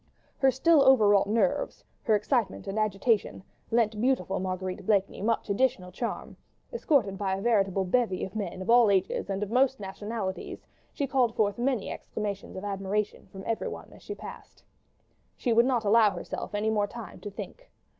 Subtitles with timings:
[0.39, 6.35] Her still overwrought nerves, her excitement and agitation, lent beautiful Marguerite Blakeney much additional charm:
[6.73, 11.05] escorted by a veritable bevy of men of all ages and of most nationalities, she
[11.05, 14.63] called forth many exclamations of admiration from everyone as she passed.
[15.37, 17.69] She would not allow herself any more time to think.